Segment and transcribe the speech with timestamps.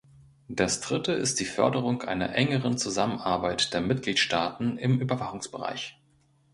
[0.47, 6.01] Das dritte ist die Förderung einer engeren Zusammenarbeit der Mitgliedstaaten im Überwachungsbereich.